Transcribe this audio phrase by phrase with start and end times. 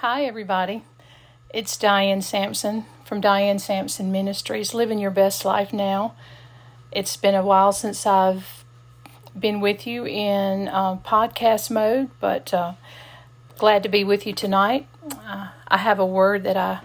[0.00, 0.82] Hi, everybody.
[1.52, 6.14] It's Diane Sampson from Diane Sampson Ministries, living your best life now.
[6.90, 8.64] It's been a while since I've
[9.38, 12.72] been with you in uh, podcast mode, but uh,
[13.58, 14.88] glad to be with you tonight.
[15.22, 16.80] Uh, I have a word that I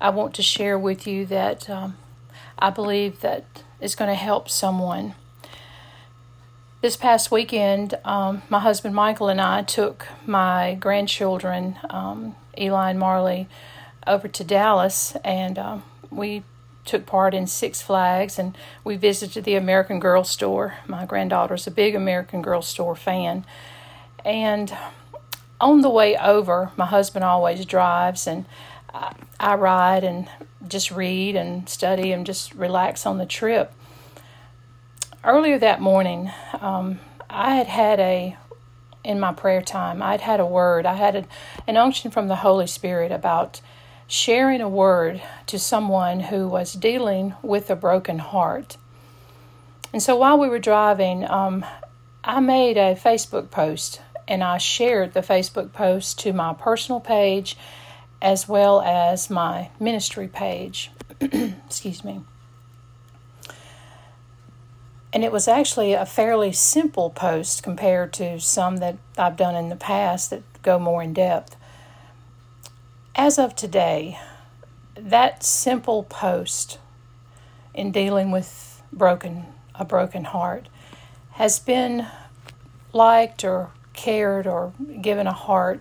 [0.00, 1.98] I want to share with you that um,
[2.58, 3.44] I believe that
[3.78, 5.14] is going to help someone.
[6.84, 12.98] This past weekend, um, my husband Michael and I took my grandchildren um, Eli and
[12.98, 13.48] Marley
[14.06, 16.42] over to Dallas, and um, we
[16.84, 20.74] took part in Six Flags and we visited the American Girl store.
[20.86, 23.46] My granddaughter's a big American Girl store fan.
[24.22, 24.70] And
[25.58, 28.44] on the way over, my husband always drives and
[28.92, 30.28] I, I ride and
[30.68, 33.72] just read and study and just relax on the trip.
[35.24, 38.36] Earlier that morning, um, I had had a
[39.02, 40.02] in my prayer time.
[40.02, 41.24] I'd had a word, I had a,
[41.66, 43.62] an unction from the Holy Spirit about
[44.06, 48.76] sharing a word to someone who was dealing with a broken heart.
[49.94, 51.64] And so while we were driving, um,
[52.22, 57.56] I made a Facebook post and I shared the Facebook post to my personal page
[58.20, 60.90] as well as my ministry page.
[61.20, 62.20] Excuse me.
[65.14, 69.68] And it was actually a fairly simple post compared to some that I've done in
[69.68, 71.54] the past that go more in depth.
[73.14, 74.18] As of today,
[74.96, 76.80] that simple post
[77.72, 80.68] in dealing with broken a broken heart
[81.32, 82.08] has been
[82.92, 85.80] liked or cared or given a heart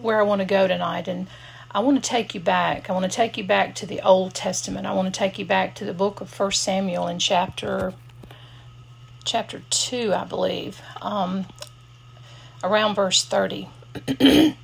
[0.00, 1.28] where I want to go tonight and
[1.74, 2.90] I want to take you back.
[2.90, 4.86] I want to take you back to the Old Testament.
[4.86, 7.94] I want to take you back to the book of First Samuel in chapter
[9.24, 11.46] chapter two, I believe, um,
[12.62, 13.70] around verse thirty.
[14.18, 14.54] in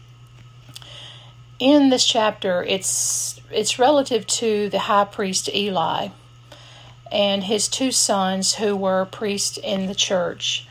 [1.89, 6.09] this chapter, it's it's relative to the high priest Eli
[7.11, 10.68] and his two sons who were priests in the church.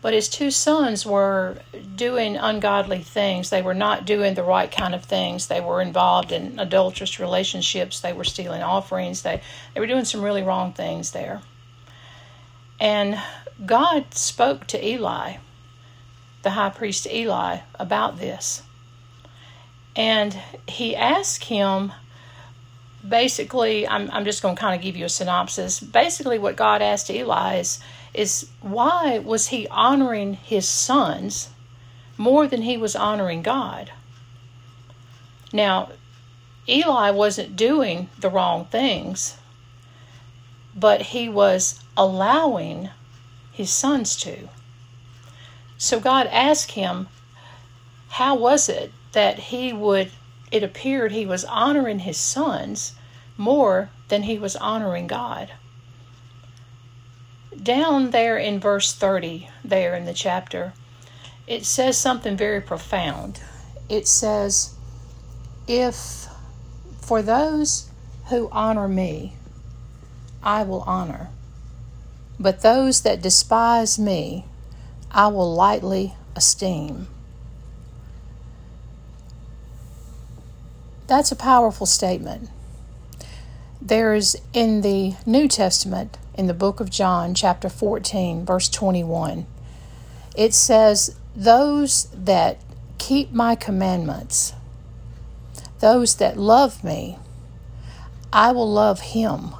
[0.00, 1.58] But his two sons were
[1.96, 3.50] doing ungodly things.
[3.50, 5.48] They were not doing the right kind of things.
[5.48, 8.00] They were involved in adulterous relationships.
[8.00, 9.22] They were stealing offerings.
[9.22, 9.40] They,
[9.74, 11.42] they were doing some really wrong things there.
[12.80, 13.20] And
[13.64, 15.38] God spoke to Eli,
[16.42, 18.62] the high priest Eli, about this.
[19.96, 20.38] And
[20.68, 21.92] he asked him
[23.06, 25.80] basically, I'm, I'm just going to kind of give you a synopsis.
[25.80, 27.80] Basically, what God asked Eli is,
[28.14, 31.50] is why was he honoring his sons
[32.16, 33.92] more than he was honoring God?
[35.52, 35.90] Now,
[36.68, 39.38] Eli wasn't doing the wrong things,
[40.74, 42.90] but he was allowing
[43.52, 44.48] his sons to.
[45.78, 47.08] So God asked him,
[48.08, 50.10] How was it that he would,
[50.50, 52.92] it appeared he was honoring his sons
[53.36, 55.52] more than he was honoring God?
[57.62, 60.72] down there in verse 30, there in the chapter,
[61.46, 63.40] it says something very profound.
[63.88, 64.74] It says,
[65.66, 66.28] If
[67.00, 67.90] for those
[68.28, 69.34] who honor me,
[70.42, 71.30] I will honor,
[72.38, 74.44] but those that despise me,
[75.10, 77.08] I will lightly esteem.
[81.08, 82.50] That's a powerful statement.
[83.80, 89.46] There's in the New Testament in the book of John, chapter 14, verse 21.
[90.36, 92.58] It says, Those that
[92.98, 94.52] keep my commandments,
[95.80, 97.16] those that love me,
[98.30, 99.54] I will love him,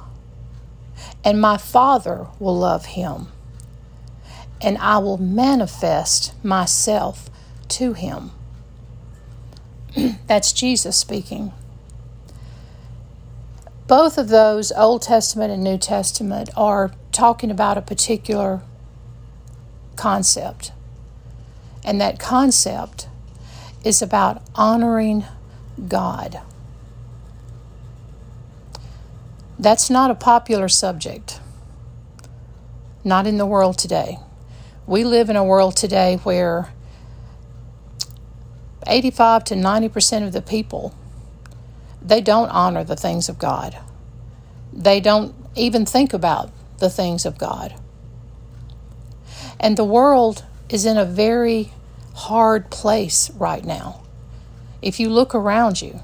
[1.23, 3.29] and my Father will love him,
[4.61, 7.27] and I will manifest myself
[7.69, 8.33] to him.
[10.27, 11.53] That's Jesus speaking.
[13.87, 18.61] Both of those, Old Testament and New Testament, are talking about a particular
[19.95, 20.71] concept.
[21.83, 23.07] And that concept
[23.83, 25.25] is about honoring
[25.87, 26.41] God.
[29.57, 31.39] That's not a popular subject,
[33.03, 34.19] not in the world today.
[34.85, 36.71] We live in a world today where
[38.89, 40.93] 85 to 90% of the people
[42.01, 43.77] they don't honor the things of God.
[44.71, 47.75] They don't even think about the things of God.
[49.59, 51.71] And the world is in a very
[52.15, 54.01] hard place right now.
[54.81, 55.99] If you look around you,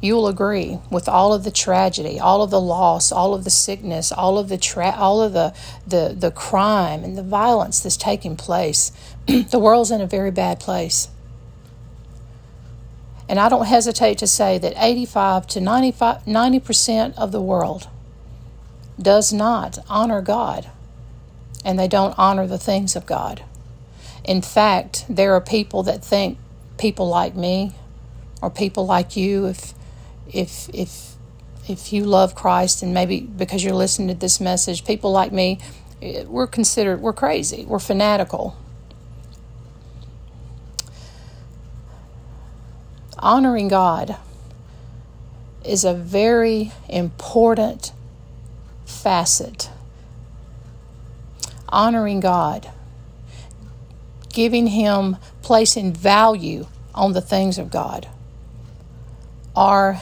[0.00, 4.12] you'll agree with all of the tragedy, all of the loss, all of the sickness,
[4.12, 5.52] all of the tra- all of the,
[5.86, 8.92] the the crime and the violence that's taking place.
[9.26, 11.08] the world's in a very bad place.
[13.30, 17.86] And I don't hesitate to say that 85 to 95, 90% of the world
[19.00, 20.68] does not honor God
[21.64, 23.44] and they don't honor the things of God.
[24.24, 26.38] In fact, there are people that think
[26.76, 27.76] people like me
[28.42, 29.74] or people like you if
[30.32, 31.14] if if
[31.68, 35.60] if you love Christ and maybe because you're listening to this message, people like me,
[36.02, 38.56] eh, we're considered we're crazy, we're fanatical.
[43.20, 44.16] Honoring God
[45.62, 47.92] is a very important
[48.86, 49.70] facet.
[51.68, 52.70] Honoring God,
[54.32, 58.08] giving Him, placing value on the things of God
[59.54, 60.00] are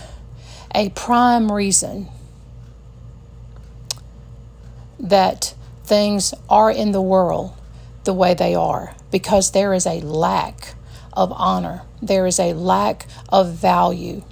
[0.73, 2.09] a prime reason
[5.01, 7.53] that things are in the world
[8.05, 10.75] the way they are because there is a lack
[11.13, 14.23] of honor, there is a lack of value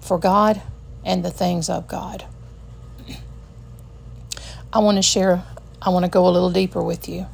[0.00, 0.62] for God
[1.04, 2.24] and the things of God.
[4.72, 5.42] I want to share,
[5.80, 7.26] I want to go a little deeper with you.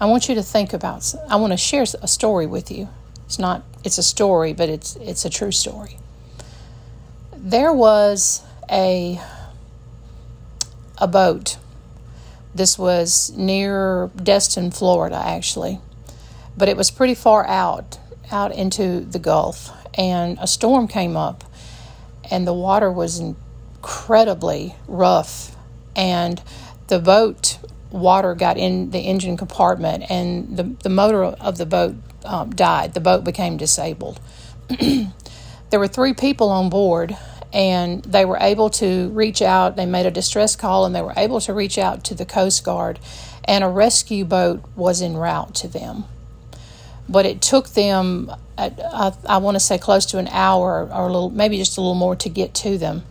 [0.00, 2.88] I want you to think about, I want to share a story with you.
[3.26, 5.98] It's not it's a story, but it's it's a true story.
[7.36, 9.20] There was a
[10.98, 11.56] a boat.
[12.54, 15.78] This was near Destin, Florida, actually,
[16.56, 17.99] but it was pretty far out,
[18.32, 21.44] out into the Gulf, and a storm came up,
[22.30, 25.56] and the water was incredibly rough,
[25.96, 26.42] and
[26.88, 27.58] the boat
[27.90, 32.94] water got in the engine compartment, and the the motor of the boat um, died.
[32.94, 34.20] The boat became disabled.
[35.70, 37.16] there were three people on board,
[37.52, 39.76] and they were able to reach out.
[39.76, 42.64] They made a distress call, and they were able to reach out to the Coast
[42.64, 42.98] Guard,
[43.44, 46.04] and a rescue boat was en route to them.
[47.10, 51.12] But it took them, I, I, want to say, close to an hour or a
[51.12, 53.02] little, maybe just a little more to get to them.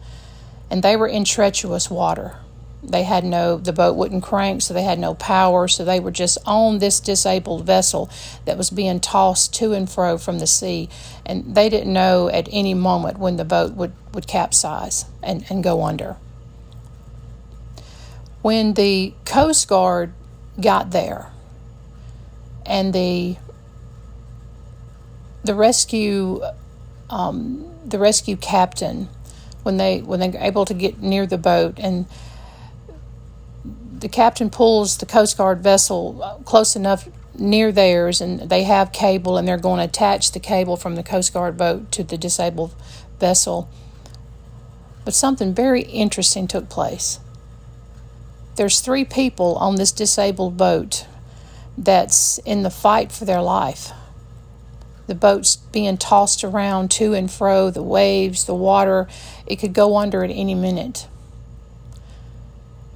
[0.72, 2.38] And they were in treacherous water.
[2.81, 6.12] They had no, the boat wouldn't crank, so they had no power, so they were
[6.12, 8.10] just on this disabled vessel
[8.46, 10.88] that was being tossed to and fro from the sea.
[11.25, 15.62] And they didn't know at any moment when the boat would, would capsize and, and
[15.62, 16.16] go under.
[18.42, 20.13] When the Coast Guard
[20.62, 21.31] got there
[22.66, 23.36] and the
[25.50, 26.44] the rescue
[27.10, 29.10] um, the rescue captain
[29.63, 32.06] when they when they were able to get near the boat and
[33.98, 39.38] the captain pulls the Coast Guard vessel close enough near theirs, and they have cable,
[39.38, 42.75] and they're going to attach the cable from the Coast Guard boat to the disabled
[43.20, 43.68] vessel.
[45.03, 47.20] But something very interesting took place.
[48.56, 51.08] There's three people on this disabled boat
[51.75, 53.91] that's in the fight for their life.
[55.10, 59.08] The boat's being tossed around to and fro, the waves, the water,
[59.48, 61.08] it could go under at any minute.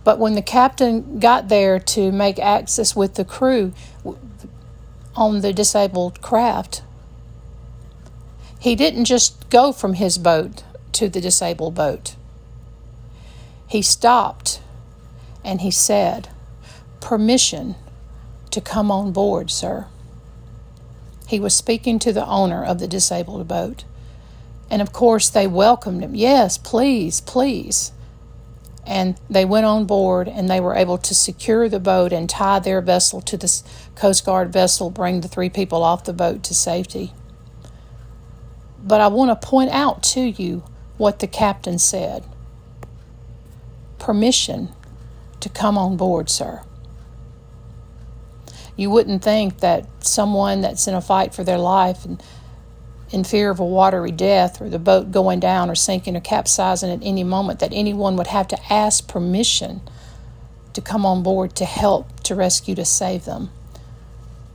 [0.03, 3.73] But when the captain got there to make access with the crew
[5.15, 6.83] on the disabled craft,
[8.59, 12.15] he didn't just go from his boat to the disabled boat.
[13.65, 14.61] He stopped
[15.43, 16.29] and he said,
[17.01, 17.73] Permission
[18.51, 19.87] to come on board, sir.
[21.33, 23.85] He was speaking to the owner of the disabled boat.
[24.69, 26.13] And of course, they welcomed him.
[26.13, 27.91] Yes, please, please
[28.85, 32.59] and they went on board and they were able to secure the boat and tie
[32.59, 33.63] their vessel to the
[33.95, 37.13] Coast Guard vessel, bring the three people off the boat to safety.
[38.83, 40.63] But I want to point out to you
[40.97, 42.23] what the captain said
[43.99, 44.69] permission
[45.39, 46.61] to come on board, sir.
[48.75, 52.21] You wouldn't think that someone that's in a fight for their life and
[53.11, 56.89] in fear of a watery death or the boat going down or sinking or capsizing
[56.89, 59.81] at any moment, that anyone would have to ask permission
[60.73, 63.51] to come on board to help, to rescue, to save them.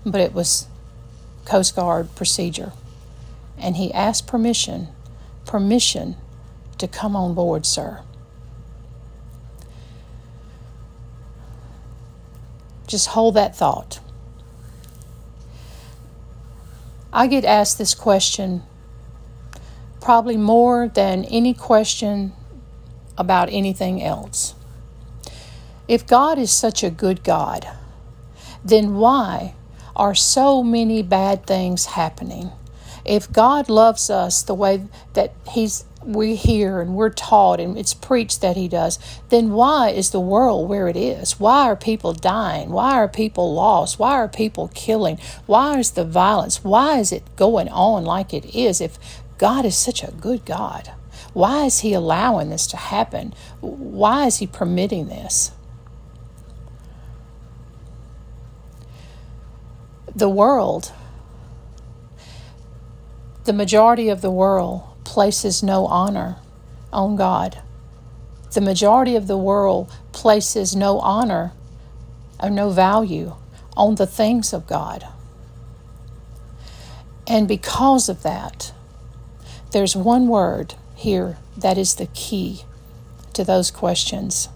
[0.04, 0.66] But it was
[1.44, 2.72] Coast Guard procedure.
[3.56, 4.88] And he asked permission,
[5.46, 6.16] permission
[6.78, 8.02] to come on board, sir.
[12.88, 14.00] Just hold that thought.
[17.12, 18.62] I get asked this question
[20.00, 22.32] probably more than any question
[23.16, 24.54] about anything else.
[25.86, 27.68] If God is such a good God,
[28.64, 29.54] then why
[29.96, 32.52] are so many bad things happening?
[33.04, 37.92] If God loves us the way that He's we hear and we're taught and it's
[37.92, 38.98] preached that he does,
[39.28, 41.38] then why is the world where it is?
[41.38, 42.70] Why are people dying?
[42.70, 43.98] Why are people lost?
[43.98, 45.18] Why are people killing?
[45.44, 46.64] Why is the violence?
[46.64, 48.98] Why is it going on like it is if
[49.36, 50.92] God is such a good God?
[51.34, 53.34] Why is he allowing this to happen?
[53.60, 55.52] Why is he permitting this?
[60.16, 60.90] The world,
[63.44, 66.36] the majority of the world, places no honor
[66.92, 67.62] on God.
[68.52, 71.52] The majority of the world places no honor
[72.42, 73.34] or no value
[73.74, 75.08] on the things of God.
[77.26, 78.74] And because of that,
[79.72, 82.64] there's one word here that is the key
[83.32, 84.50] to those questions.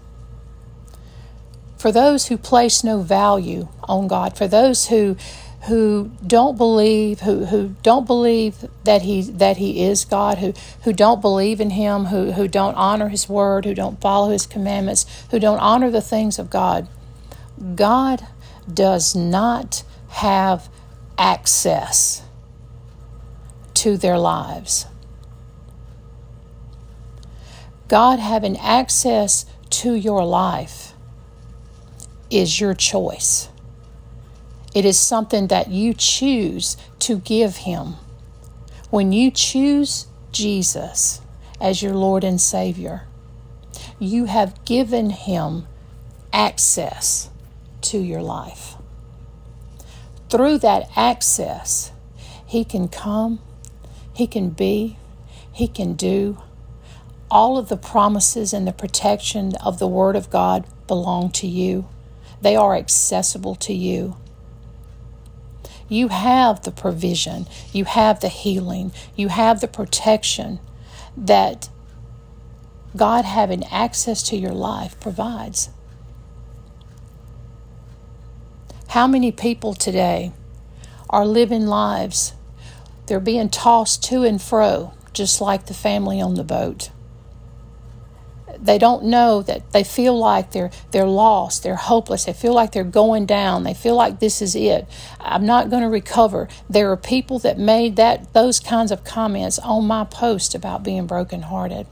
[1.79, 5.17] For those who place no value on God, for those who
[5.65, 10.53] who don't believe who, who don't believe that he that he is God who
[10.83, 14.45] who don't believe in him who who don't honor his word who don't follow his
[14.45, 16.87] commandments who don't honor the things of God.
[17.75, 18.27] God
[18.71, 20.69] does not have
[21.17, 22.23] access
[23.75, 24.85] to their lives.
[27.87, 30.93] God having access to your life
[32.29, 33.49] is your choice
[34.73, 37.95] it is something that you choose to give Him.
[38.89, 41.21] When you choose Jesus
[41.61, 43.03] as your Lord and Savior,
[43.99, 45.67] you have given Him
[46.31, 47.29] access
[47.81, 48.75] to your life.
[50.29, 51.91] Through that access,
[52.45, 53.39] He can come,
[54.13, 54.97] He can be,
[55.51, 56.41] He can do.
[57.29, 61.87] All of the promises and the protection of the Word of God belong to you.
[62.41, 64.17] They are accessible to you.
[65.93, 70.59] You have the provision, you have the healing, you have the protection
[71.15, 71.69] that
[72.97, 75.69] God having access to your life provides.
[78.87, 80.31] How many people today
[81.11, 82.33] are living lives?
[83.05, 86.89] They're being tossed to and fro, just like the family on the boat
[88.59, 92.71] they don't know that they feel like they're they're lost they're hopeless they feel like
[92.71, 94.87] they're going down they feel like this is it
[95.19, 99.59] i'm not going to recover there are people that made that those kinds of comments
[99.59, 101.87] on my post about being brokenhearted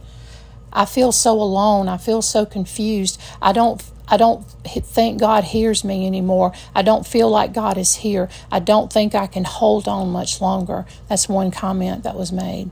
[0.72, 5.86] i feel so alone i feel so confused i don't I don't think God hears
[5.86, 6.51] me anymore.
[6.75, 8.27] I don't feel like God is here.
[8.51, 10.86] I don't think I can hold on much longer.
[11.08, 12.72] That's one comment that was made.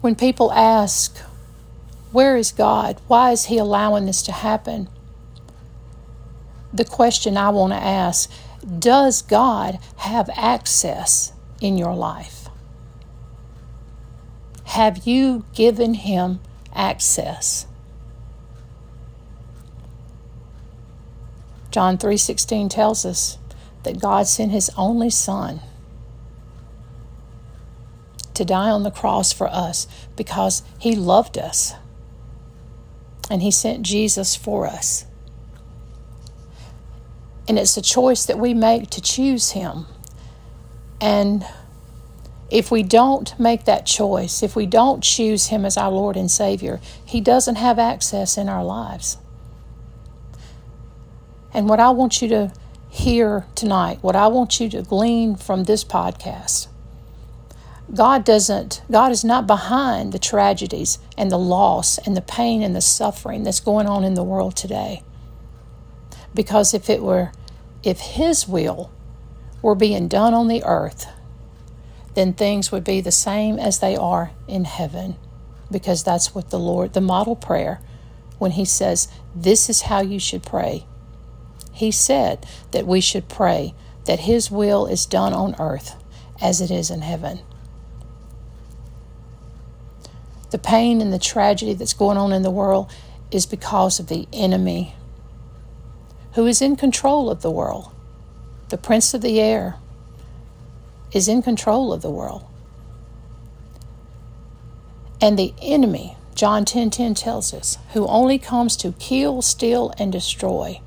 [0.00, 1.18] When people ask,
[2.12, 3.00] Where is God?
[3.06, 4.88] Why is He allowing this to happen?
[6.72, 8.30] The question I want to ask
[8.78, 12.48] Does God have access in your life?
[14.64, 16.40] Have you given Him
[16.74, 17.66] access?
[21.70, 23.38] John 3:16 tells us
[23.84, 25.60] that God sent his only son
[28.40, 31.74] to die on the cross for us because He loved us
[33.30, 35.04] and He sent Jesus for us.
[37.46, 39.84] And it's a choice that we make to choose Him.
[41.02, 41.44] And
[42.50, 46.30] if we don't make that choice, if we don't choose Him as our Lord and
[46.30, 49.18] Savior, He doesn't have access in our lives.
[51.52, 52.52] And what I want you to
[52.88, 56.68] hear tonight, what I want you to glean from this podcast,
[57.94, 62.74] God doesn't, God is not behind the tragedies and the loss and the pain and
[62.74, 65.02] the suffering that's going on in the world today.
[66.32, 67.32] Because if it were,
[67.82, 68.92] if His will
[69.60, 71.06] were being done on the earth,
[72.14, 75.16] then things would be the same as they are in heaven.
[75.70, 77.80] Because that's what the Lord, the model prayer,
[78.38, 80.86] when He says, This is how you should pray,
[81.72, 85.96] He said that we should pray that His will is done on earth
[86.40, 87.40] as it is in heaven.
[90.50, 92.90] The pain and the tragedy that's going on in the world
[93.30, 94.94] is because of the enemy
[96.34, 97.92] who is in control of the world.
[98.68, 99.76] The prince of the air
[101.12, 102.44] is in control of the world.
[105.20, 109.92] And the enemy, John 10:10 10, 10 tells us, who only comes to kill, steal
[109.98, 110.80] and destroy.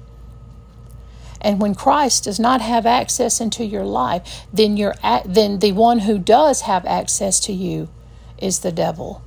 [1.42, 4.94] And when Christ does not have access into your life, then you
[5.26, 7.90] then the one who does have access to you
[8.38, 9.22] is the devil,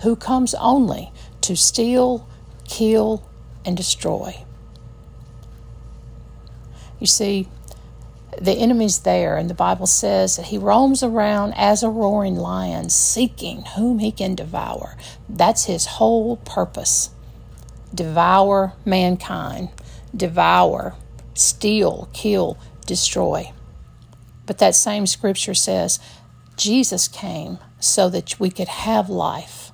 [0.00, 1.12] who comes only
[1.42, 2.28] to steal,
[2.66, 3.28] kill
[3.64, 4.44] and destroy.
[6.98, 7.48] You see,
[8.40, 12.90] the enemy's there, and the Bible says that he roams around as a roaring lion,
[12.90, 14.96] seeking whom he can devour.
[15.28, 17.10] That's his whole purpose
[17.94, 19.70] devour mankind,
[20.14, 20.94] devour,
[21.34, 23.52] steal, kill, destroy.
[24.44, 25.98] But that same scripture says
[26.56, 29.72] Jesus came so that we could have life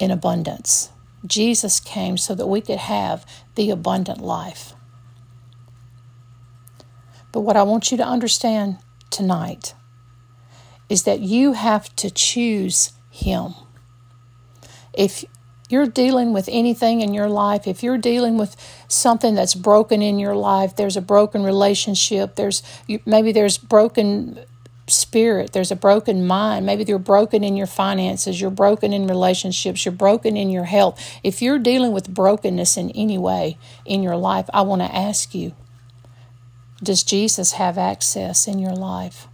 [0.00, 0.90] in abundance.
[1.24, 4.72] Jesus came so that we could have the abundant life.
[7.30, 8.78] But what I want you to understand
[9.10, 9.74] tonight
[10.88, 13.54] is that you have to choose Him.
[14.92, 15.24] If
[15.68, 18.56] you're dealing with anything in your life, if you're dealing with
[18.88, 22.62] something that's broken in your life, there's a broken relationship, there's
[23.06, 24.40] maybe there's broken
[24.90, 29.84] spirit, there's a broken mind, maybe you're broken in your finances, you're broken in relationships,
[29.84, 31.00] you're broken in your health.
[31.22, 35.34] If you're dealing with brokenness in any way in your life, I want to ask
[35.34, 35.54] you
[36.82, 39.28] does Jesus have access in your life?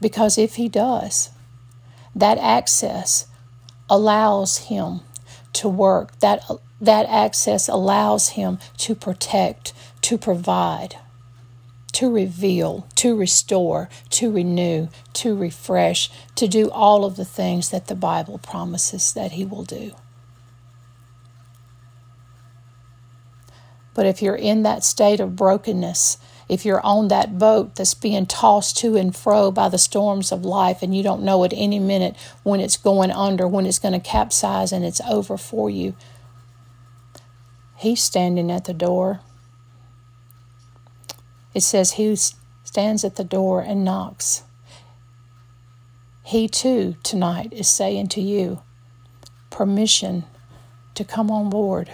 [0.00, 1.30] Because if he does,
[2.14, 3.26] that access
[3.90, 5.00] allows him
[5.52, 6.18] to work.
[6.20, 6.42] That,
[6.80, 10.96] that access allows him to protect, to provide,
[11.92, 17.86] to reveal, to restore, to renew, to refresh, to do all of the things that
[17.86, 19.92] the Bible promises that he will do.
[23.94, 28.26] But if you're in that state of brokenness, if you're on that boat that's being
[28.26, 31.78] tossed to and fro by the storms of life and you don't know at any
[31.78, 35.94] minute when it's going under, when it's going to capsize and it's over for you,
[37.80, 39.20] He's standing at the door.
[41.54, 42.14] It says He
[42.64, 44.44] stands at the door and knocks.
[46.22, 48.62] He too tonight is saying to you,
[49.50, 50.24] permission
[50.94, 51.90] to come on board.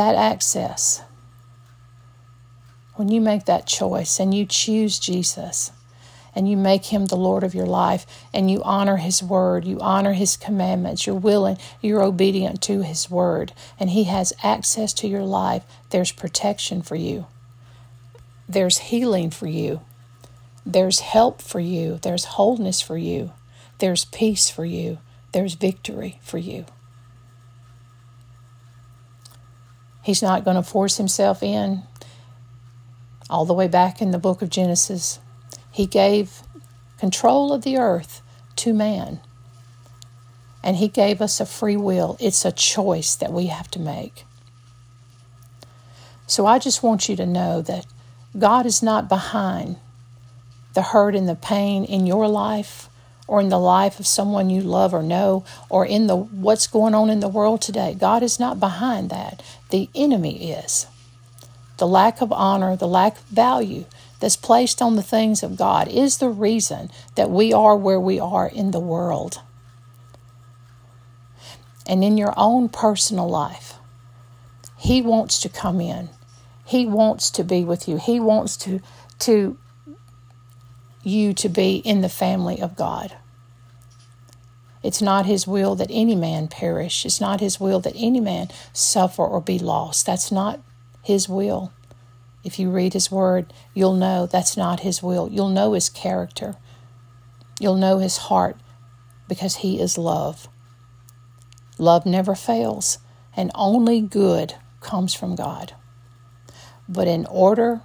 [0.00, 1.02] that access,
[2.94, 5.72] when you make that choice and you choose Jesus
[6.34, 9.78] and you make him the Lord of your life and you honor his word, you
[9.80, 15.08] honor his commandments, you're willing, you're obedient to his word, and he has access to
[15.08, 17.26] your life, there's protection for you,
[18.48, 19.80] there's healing for you,
[20.64, 23.32] there's help for you, there's wholeness for you,
[23.78, 24.98] there's peace for you,
[25.32, 26.66] there's victory for you.
[30.02, 31.82] He's not going to force himself in.
[33.28, 35.20] All the way back in the book of Genesis,
[35.70, 36.42] he gave
[36.98, 38.22] control of the earth
[38.56, 39.20] to man.
[40.62, 42.16] And he gave us a free will.
[42.20, 44.24] It's a choice that we have to make.
[46.26, 47.86] So I just want you to know that
[48.38, 49.76] God is not behind
[50.74, 52.88] the hurt and the pain in your life
[53.26, 56.94] or in the life of someone you love or know or in the what's going
[56.94, 57.96] on in the world today.
[57.98, 59.42] God is not behind that.
[59.70, 60.86] The enemy is.
[61.78, 63.86] The lack of honor, the lack of value
[64.20, 68.20] that's placed on the things of God is the reason that we are where we
[68.20, 69.40] are in the world.
[71.86, 73.74] And in your own personal life,
[74.76, 76.10] He wants to come in.
[76.64, 77.96] He wants to be with you.
[77.98, 78.80] He wants to
[79.20, 79.58] to
[81.02, 83.16] you to be in the family of God.
[84.82, 87.04] It's not his will that any man perish.
[87.04, 90.06] It's not his will that any man suffer or be lost.
[90.06, 90.60] That's not
[91.02, 91.72] his will.
[92.42, 95.28] If you read his word, you'll know that's not his will.
[95.30, 96.56] You'll know his character.
[97.58, 98.56] You'll know his heart
[99.28, 100.48] because he is love.
[101.78, 102.98] Love never fails,
[103.36, 105.74] and only good comes from God.
[106.88, 107.82] But in order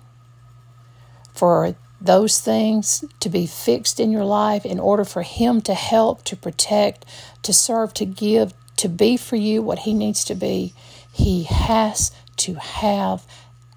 [1.33, 6.23] for those things to be fixed in your life in order for Him to help,
[6.25, 7.05] to protect,
[7.43, 10.73] to serve, to give, to be for you what He needs to be,
[11.11, 13.25] He has to have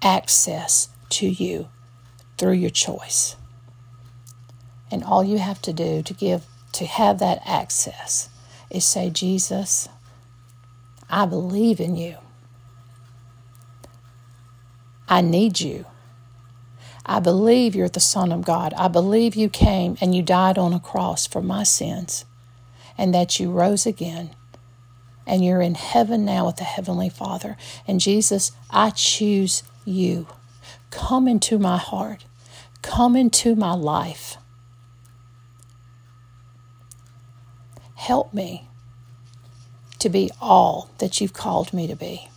[0.01, 1.69] access to you
[2.37, 3.35] through your choice.
[4.91, 8.29] And all you have to do to give to have that access
[8.69, 9.89] is say, Jesus,
[11.09, 12.17] I believe in you.
[15.07, 15.85] I need you.
[17.05, 18.73] I believe you're the Son of God.
[18.77, 22.25] I believe you came and you died on a cross for my sins
[22.97, 24.35] and that you rose again
[25.25, 27.57] and you're in heaven now with the Heavenly Father.
[27.87, 30.27] And Jesus, I choose you.
[30.91, 32.25] Come into my heart,
[32.81, 34.37] come into my life.
[37.95, 38.67] Help me
[39.99, 42.29] to be all that you've called me to be.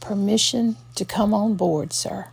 [0.00, 2.28] Permission to come on board, sir.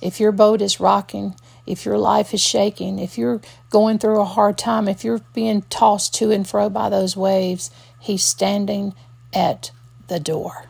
[0.00, 1.34] If your boat is rocking,
[1.66, 5.62] if your life is shaking, if you're going through a hard time, if you're being
[5.62, 8.94] tossed to and fro by those waves, He's standing
[9.34, 9.70] at
[10.06, 10.64] the door.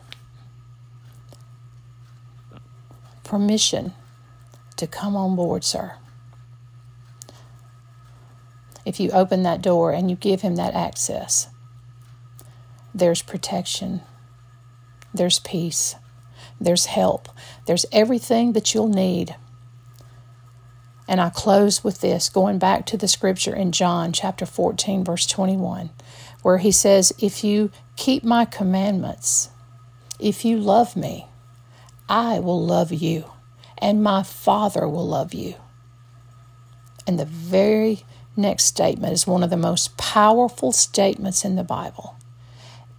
[3.29, 3.93] Permission
[4.75, 5.93] to come on board, sir.
[8.85, 11.47] If you open that door and you give Him that access,
[12.91, 14.01] there's protection,
[15.13, 15.95] there's peace,
[16.59, 17.29] there's help,
[17.67, 19.35] there's everything that you'll need
[21.07, 25.25] and I close with this, going back to the scripture in John chapter 14, verse
[25.25, 25.89] 21,
[26.43, 29.49] where he says, If you keep my commandments,
[30.19, 31.28] if you love me,
[32.09, 33.31] I will love you,
[33.77, 35.55] and my Father will love you.
[37.05, 38.03] And the very
[38.35, 42.15] next statement is one of the most powerful statements in the Bible.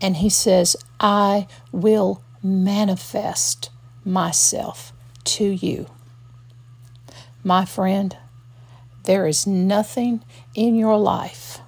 [0.00, 3.70] And he says, I will manifest
[4.04, 4.92] myself
[5.24, 5.86] to you.
[7.42, 8.16] My friend,
[9.04, 10.22] there is nothing
[10.54, 11.58] in your life,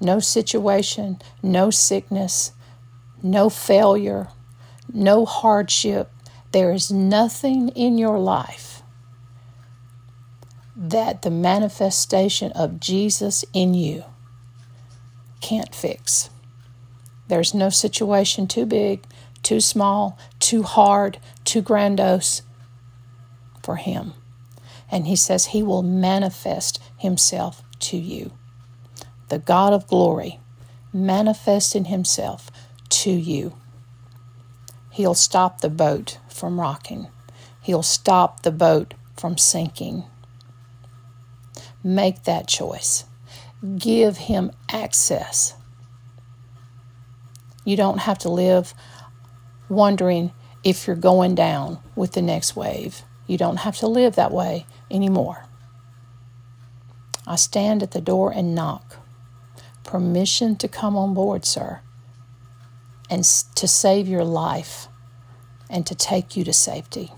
[0.00, 2.52] no situation, no sickness,
[3.22, 4.28] no failure,
[4.92, 6.10] no hardship.
[6.54, 8.82] There is nothing in your life
[10.76, 14.04] that the manifestation of Jesus in you
[15.40, 16.30] can't fix.
[17.26, 19.04] There's no situation too big,
[19.42, 22.42] too small, too hard, too grandiose
[23.62, 24.14] for Him
[24.94, 28.30] and he says he will manifest himself to you.
[29.28, 30.38] The God of glory
[30.92, 32.48] manifesting himself
[32.90, 33.56] to you.
[34.90, 37.08] He'll stop the boat from rocking.
[37.62, 40.04] He'll stop the boat from sinking.
[41.82, 43.04] Make that choice.
[43.78, 45.54] Give him access.
[47.64, 48.74] You don't have to live
[49.68, 53.02] wondering if you're going down with the next wave.
[53.26, 55.46] You don't have to live that way anymore.
[57.26, 58.98] I stand at the door and knock.
[59.82, 61.80] Permission to come on board, sir,
[63.08, 63.22] and
[63.54, 64.88] to save your life
[65.74, 67.10] and to take you to safety.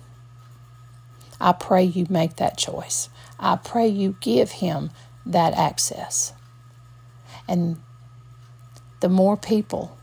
[1.38, 3.11] I pray you make that choice.
[3.38, 4.90] I pray you give him
[5.27, 6.33] that access.
[7.47, 7.77] And
[9.01, 9.99] the more people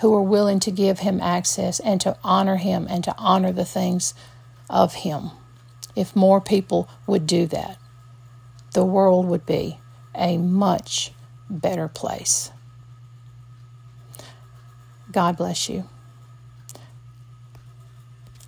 [0.00, 3.64] who are willing to give him access and to honor him and to honor the
[3.64, 4.14] things
[4.68, 5.30] of him,
[5.94, 7.78] if more people would do that,
[8.72, 9.78] the world would be
[10.16, 11.12] a much
[11.48, 12.50] better place.
[15.12, 15.84] God bless you.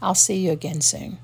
[0.02, 1.18] I'll see you again soon.